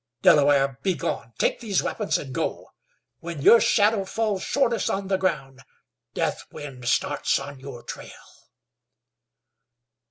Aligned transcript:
"Delaware, 0.23 0.79
begone! 0.81 1.33
Take 1.37 1.59
these 1.59 1.83
weapons 1.83 2.17
an' 2.17 2.31
go. 2.31 2.71
When 3.19 3.43
your 3.43 3.61
shadow 3.61 4.03
falls 4.03 4.41
shortest 4.41 4.89
on 4.89 5.09
the 5.09 5.17
ground, 5.19 5.61
Deathwind 6.15 6.85
starts 6.87 7.37
on 7.37 7.59
your 7.59 7.83
trail." 7.83 8.09